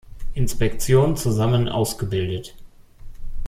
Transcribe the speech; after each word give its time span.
Inspektion 0.33 1.15
zusammen 1.15 1.67
ausgebildet. 1.69 2.55